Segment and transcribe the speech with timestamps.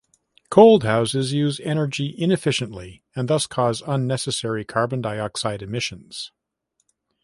[0.49, 6.31] Cold houses use energy inefficiently and thus cause unnecessary carbon dioxide emissions.